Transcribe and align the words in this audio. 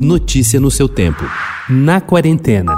Notícia 0.00 0.58
no 0.58 0.72
seu 0.72 0.88
tempo. 0.88 1.22
Na 1.70 2.00
quarentena. 2.00 2.74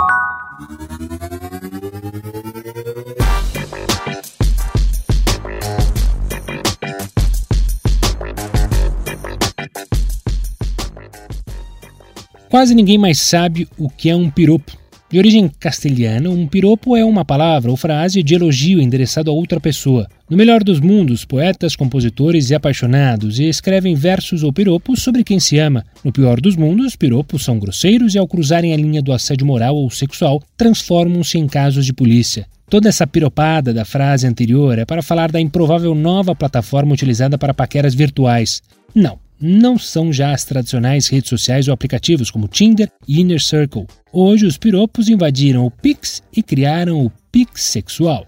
Quase 12.50 12.74
ninguém 12.74 12.98
mais 12.98 13.18
sabe 13.18 13.66
o 13.78 13.88
que 13.88 14.10
é 14.10 14.14
um 14.14 14.30
piropo. 14.30 14.85
De 15.08 15.18
origem 15.18 15.48
castelhana, 15.60 16.28
um 16.28 16.48
piropo 16.48 16.96
é 16.96 17.04
uma 17.04 17.24
palavra 17.24 17.70
ou 17.70 17.76
frase 17.76 18.24
de 18.24 18.34
elogio 18.34 18.80
endereçado 18.80 19.30
a 19.30 19.34
outra 19.34 19.60
pessoa. 19.60 20.08
No 20.28 20.36
melhor 20.36 20.64
dos 20.64 20.80
mundos, 20.80 21.24
poetas, 21.24 21.76
compositores 21.76 22.50
e 22.50 22.56
apaixonados 22.56 23.38
escrevem 23.38 23.94
versos 23.94 24.42
ou 24.42 24.52
piropos 24.52 25.02
sobre 25.02 25.22
quem 25.22 25.38
se 25.38 25.58
ama. 25.58 25.84
No 26.04 26.10
pior 26.10 26.40
dos 26.40 26.56
mundos, 26.56 26.96
piropos 26.96 27.44
são 27.44 27.56
grosseiros 27.56 28.16
e, 28.16 28.18
ao 28.18 28.26
cruzarem 28.26 28.74
a 28.74 28.76
linha 28.76 29.00
do 29.00 29.12
assédio 29.12 29.46
moral 29.46 29.76
ou 29.76 29.88
sexual, 29.90 30.42
transformam-se 30.56 31.38
em 31.38 31.46
casos 31.46 31.86
de 31.86 31.92
polícia. 31.92 32.44
Toda 32.68 32.88
essa 32.88 33.06
piropada 33.06 33.72
da 33.72 33.84
frase 33.84 34.26
anterior 34.26 34.76
é 34.76 34.84
para 34.84 35.02
falar 35.02 35.30
da 35.30 35.40
improvável 35.40 35.94
nova 35.94 36.34
plataforma 36.34 36.92
utilizada 36.92 37.38
para 37.38 37.54
paqueras 37.54 37.94
virtuais. 37.94 38.60
Não, 38.92 39.20
não 39.40 39.78
são 39.78 40.12
já 40.12 40.32
as 40.32 40.44
tradicionais 40.44 41.08
redes 41.08 41.28
sociais 41.28 41.68
ou 41.68 41.74
aplicativos 41.74 42.30
como 42.30 42.48
Tinder 42.48 42.90
e 43.06 43.20
Inner 43.20 43.42
Circle. 43.42 43.86
Hoje, 44.12 44.46
os 44.46 44.56
piropos 44.56 45.08
invadiram 45.08 45.66
o 45.66 45.70
Pix 45.70 46.22
e 46.34 46.42
criaram 46.42 47.04
o 47.04 47.12
Pix 47.30 47.62
Sexual. 47.62 48.26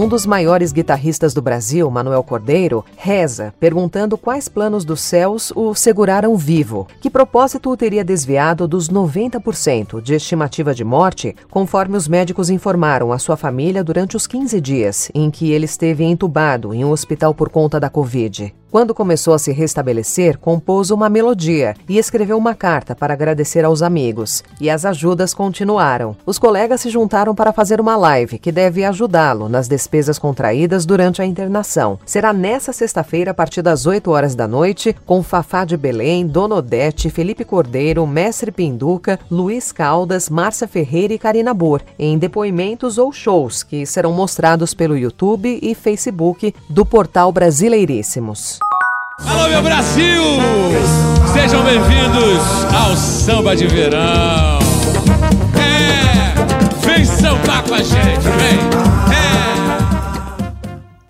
Um 0.00 0.08
dos 0.08 0.24
maiores 0.24 0.72
guitarristas 0.72 1.34
do 1.34 1.42
Brasil, 1.42 1.90
Manuel 1.90 2.22
Cordeiro, 2.22 2.82
reza 2.96 3.52
perguntando 3.60 4.16
quais 4.16 4.48
planos 4.48 4.82
dos 4.82 5.02
céus 5.02 5.52
o 5.54 5.74
seguraram 5.74 6.38
vivo. 6.38 6.88
Que 7.02 7.10
propósito 7.10 7.68
o 7.68 7.76
teria 7.76 8.02
desviado 8.02 8.66
dos 8.66 8.88
90% 8.88 10.00
de 10.00 10.14
estimativa 10.14 10.74
de 10.74 10.84
morte, 10.84 11.36
conforme 11.50 11.98
os 11.98 12.08
médicos 12.08 12.48
informaram 12.48 13.12
a 13.12 13.18
sua 13.18 13.36
família 13.36 13.84
durante 13.84 14.16
os 14.16 14.26
15 14.26 14.58
dias 14.58 15.10
em 15.14 15.30
que 15.30 15.52
ele 15.52 15.66
esteve 15.66 16.02
entubado 16.02 16.72
em 16.72 16.82
um 16.82 16.92
hospital 16.92 17.34
por 17.34 17.50
conta 17.50 17.78
da 17.78 17.90
Covid. 17.90 18.54
Quando 18.70 18.94
começou 18.94 19.34
a 19.34 19.38
se 19.38 19.50
restabelecer, 19.50 20.38
compôs 20.38 20.92
uma 20.92 21.08
melodia 21.08 21.74
e 21.88 21.98
escreveu 21.98 22.38
uma 22.38 22.54
carta 22.54 22.94
para 22.94 23.12
agradecer 23.12 23.64
aos 23.64 23.82
amigos. 23.82 24.44
E 24.60 24.70
as 24.70 24.84
ajudas 24.84 25.34
continuaram. 25.34 26.16
Os 26.24 26.38
colegas 26.38 26.80
se 26.80 26.88
juntaram 26.88 27.34
para 27.34 27.52
fazer 27.52 27.80
uma 27.80 27.96
live 27.96 28.38
que 28.38 28.52
deve 28.52 28.84
ajudá-lo 28.84 29.48
nas 29.48 29.66
despesas 29.66 30.20
contraídas 30.20 30.86
durante 30.86 31.20
a 31.20 31.26
internação. 31.26 31.98
Será 32.06 32.32
nessa 32.32 32.72
sexta-feira, 32.72 33.32
a 33.32 33.34
partir 33.34 33.60
das 33.60 33.86
8 33.86 34.08
horas 34.08 34.36
da 34.36 34.46
noite, 34.46 34.94
com 35.04 35.20
Fafá 35.20 35.64
de 35.64 35.76
Belém, 35.76 36.24
Dona 36.24 36.54
Odete, 36.54 37.10
Felipe 37.10 37.44
Cordeiro, 37.44 38.06
Mestre 38.06 38.52
Pinduca, 38.52 39.18
Luiz 39.28 39.72
Caldas, 39.72 40.30
Márcia 40.30 40.68
Ferreira 40.68 41.12
e 41.12 41.18
Karina 41.18 41.52
Bor, 41.52 41.82
em 41.98 42.16
depoimentos 42.16 42.98
ou 42.98 43.12
shows 43.12 43.64
que 43.64 43.84
serão 43.84 44.12
mostrados 44.12 44.74
pelo 44.74 44.96
YouTube 44.96 45.58
e 45.60 45.74
Facebook 45.74 46.54
do 46.68 46.86
portal 46.86 47.32
Brasileiríssimos. 47.32 48.59
Alô, 49.26 49.48
meu 49.48 49.62
Brasil! 49.62 50.22
Sejam 51.32 51.62
bem-vindos 51.64 52.64
ao 52.74 52.96
Samba 52.96 53.54
de 53.54 53.66
Verão. 53.66 54.58
É, 55.56 56.34
vem 56.86 57.04
sambar 57.04 57.62
com 57.64 57.74
a 57.74 57.82
gente, 57.82 58.22
vem. 58.38 58.58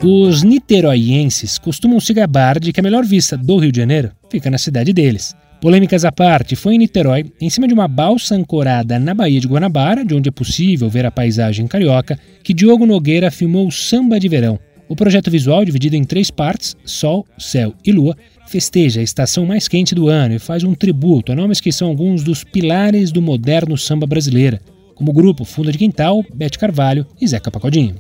É. 0.03 0.05
Os 0.05 0.43
niteroienses 0.43 1.59
costumam 1.59 2.01
se 2.01 2.13
gabar 2.13 2.59
de 2.59 2.73
que 2.73 2.81
a 2.81 2.83
melhor 2.83 3.05
vista 3.05 3.37
do 3.37 3.59
Rio 3.59 3.73
de 3.73 3.81
Janeiro 3.81 4.11
fica 4.31 4.51
na 4.51 4.59
cidade 4.59 4.93
deles. 4.93 5.35
Polêmicas 5.61 6.07
à 6.07 6.11
parte, 6.11 6.57
foi 6.57 6.75
em 6.75 6.79
Niterói, 6.79 7.31
em 7.39 7.51
cima 7.51 7.69
de 7.69 7.75
uma 7.75 7.87
balsa 7.87 8.35
ancorada 8.35 8.99
na 8.99 9.13
Baía 9.13 9.39
de 9.39 9.47
Guanabara, 9.47 10.03
de 10.07 10.15
onde 10.15 10.31
é 10.31 10.33
possível 10.33 10.89
ver 10.89 11.05
a 11.05 11.11
paisagem 11.11 11.67
carioca, 11.67 12.19
que 12.43 12.55
Diogo 12.55 12.87
Nogueira 12.87 13.31
filmou 13.31 13.69
o 13.69 13.71
Samba 13.71 14.19
de 14.19 14.27
Verão, 14.27 14.59
o 14.91 14.97
projeto 14.97 15.31
visual, 15.31 15.65
dividido 15.65 15.95
em 15.95 16.03
três 16.03 16.33
partes, 16.33 16.77
Sol, 16.85 17.25
Céu 17.39 17.73
e 17.87 17.93
Lua, 17.93 18.17
festeja 18.49 19.01
a 19.01 19.05
estação 19.05 19.47
mais 19.47 19.69
quente 19.69 19.95
do 19.95 20.09
ano 20.09 20.35
e 20.35 20.39
faz 20.41 20.65
um 20.65 20.75
tributo 20.75 21.31
a 21.31 21.37
nomes 21.37 21.61
que 21.61 21.71
são 21.71 21.87
alguns 21.87 22.25
dos 22.25 22.43
pilares 22.43 23.13
do 23.13 23.23
moderno 23.23 23.79
samba 23.79 24.05
brasileira, 24.05 24.61
como 24.97 25.13
o 25.13 25.15
grupo 25.15 25.45
Fundo 25.45 25.71
de 25.71 25.79
Quintal, 25.79 26.25
Bete 26.35 26.59
Carvalho 26.59 27.07
e 27.21 27.29
Zeca 27.29 27.53
Pacodinho. 27.53 27.95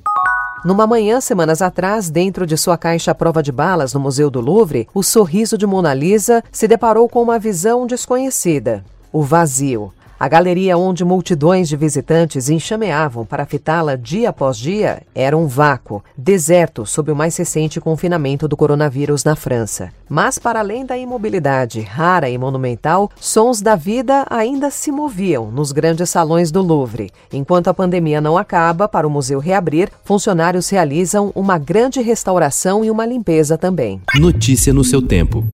Numa 0.65 0.85
manhã, 0.85 1.21
semanas 1.21 1.63
atrás, 1.63 2.11
dentro 2.11 2.45
de 2.45 2.57
sua 2.57 2.77
caixa 2.77 3.15
prova 3.15 3.41
de 3.41 3.53
balas 3.53 3.95
no 3.95 4.01
Museu 4.01 4.29
do 4.29 4.41
Louvre, 4.41 4.89
o 4.93 5.01
sorriso 5.01 5.57
de 5.57 5.67
Mona 5.67 5.95
Lisa 5.95 6.43
se 6.51 6.67
deparou 6.67 7.09
com 7.09 7.23
uma 7.23 7.39
visão 7.39 7.87
desconhecida: 7.87 8.85
o 9.13 9.23
vazio. 9.23 9.93
A 10.21 10.29
galeria 10.29 10.77
onde 10.77 11.03
multidões 11.03 11.67
de 11.67 11.79
visitantes 11.79 12.51
enxameavam 12.51 13.25
para 13.25 13.47
fitá-la 13.47 13.97
dia 13.97 14.29
após 14.29 14.59
dia 14.59 15.01
era 15.15 15.35
um 15.35 15.47
vácuo, 15.47 16.05
deserto 16.15 16.85
sob 16.85 17.11
o 17.11 17.17
mais 17.17 17.35
recente 17.39 17.81
confinamento 17.81 18.47
do 18.47 18.55
coronavírus 18.55 19.25
na 19.25 19.35
França. 19.35 19.91
Mas, 20.11 20.39
para 20.39 20.61
além 20.61 20.85
da 20.85 20.99
imobilidade 20.99 21.81
rara 21.81 22.29
e 22.29 22.37
monumental, 22.37 23.11
sons 23.19 23.63
da 23.63 23.75
vida 23.75 24.27
ainda 24.29 24.71
se 24.71 24.93
moviam 24.93 25.51
nos 25.51 25.73
grandes 25.73 26.11
salões 26.11 26.51
do 26.51 26.61
Louvre. 26.61 27.11
Enquanto 27.33 27.69
a 27.69 27.75
pandemia 27.75 28.21
não 28.21 28.37
acaba, 28.37 28.87
para 28.87 29.07
o 29.07 29.11
museu 29.11 29.39
reabrir, 29.39 29.91
funcionários 30.05 30.69
realizam 30.69 31.33
uma 31.35 31.57
grande 31.57 32.03
restauração 32.03 32.85
e 32.85 32.91
uma 32.91 33.07
limpeza 33.07 33.57
também. 33.57 34.03
Notícia 34.17 34.75
no 34.75 34.85
seu 34.85 35.01
tempo. 35.01 35.49